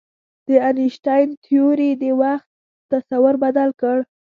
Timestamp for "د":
0.47-0.49, 2.01-2.03